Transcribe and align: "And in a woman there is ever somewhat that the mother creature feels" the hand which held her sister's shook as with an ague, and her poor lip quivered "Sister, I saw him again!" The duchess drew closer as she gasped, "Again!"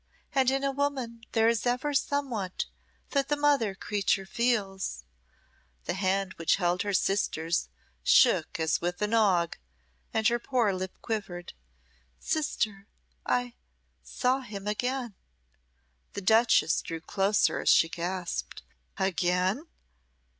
"And 0.33 0.49
in 0.49 0.63
a 0.63 0.71
woman 0.71 1.21
there 1.33 1.47
is 1.47 1.67
ever 1.67 1.93
somewhat 1.93 2.65
that 3.11 3.27
the 3.27 3.37
mother 3.37 3.75
creature 3.75 4.25
feels" 4.25 5.03
the 5.85 5.93
hand 5.93 6.33
which 6.39 6.55
held 6.55 6.81
her 6.81 6.91
sister's 6.91 7.69
shook 8.01 8.59
as 8.59 8.81
with 8.81 8.99
an 9.03 9.13
ague, 9.13 9.59
and 10.11 10.27
her 10.27 10.39
poor 10.39 10.73
lip 10.73 10.97
quivered 11.03 11.53
"Sister, 12.19 12.87
I 13.27 13.53
saw 14.01 14.39
him 14.39 14.65
again!" 14.65 15.13
The 16.13 16.21
duchess 16.21 16.81
drew 16.81 16.99
closer 16.99 17.59
as 17.59 17.69
she 17.69 17.87
gasped, 17.87 18.63
"Again!" 18.97 19.67